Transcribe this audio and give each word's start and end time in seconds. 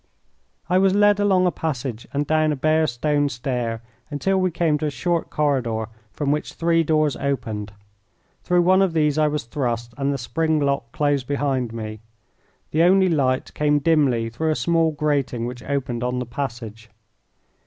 I 0.67 0.79
was 0.79 0.95
led 0.95 1.19
along 1.19 1.45
a 1.45 1.51
passage 1.51 2.07
and 2.11 2.25
down 2.25 2.51
a 2.51 2.55
bare 2.55 2.87
stone 2.87 3.29
stair 3.29 3.83
until 4.09 4.41
we 4.41 4.49
came 4.49 4.79
to 4.79 4.87
a 4.87 4.89
short 4.89 5.29
corridor 5.29 5.89
from 6.11 6.31
which 6.31 6.53
three 6.53 6.83
doors 6.83 7.15
opened. 7.17 7.73
Through 8.41 8.63
one 8.63 8.81
of 8.81 8.93
these 8.93 9.19
I 9.19 9.27
was 9.27 9.43
thrust 9.43 9.93
and 9.97 10.11
the 10.11 10.17
spring 10.17 10.59
lock 10.59 10.91
closed 10.91 11.27
behind 11.27 11.71
me. 11.71 11.99
The 12.71 12.81
only 12.81 13.09
light 13.09 13.53
came 13.53 13.77
dimly 13.77 14.31
through 14.31 14.49
a 14.49 14.55
small 14.55 14.89
grating 14.91 15.45
which 15.45 15.61
opened 15.61 16.03
on 16.03 16.17
the 16.17 16.25
passage. 16.25 16.89